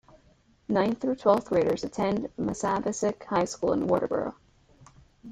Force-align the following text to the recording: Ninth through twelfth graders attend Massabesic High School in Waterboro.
Ninth 0.67 0.99
through 0.99 1.17
twelfth 1.17 1.49
graders 1.49 1.83
attend 1.83 2.27
Massabesic 2.35 3.23
High 3.25 3.45
School 3.45 3.73
in 3.73 3.85
Waterboro. 3.87 4.33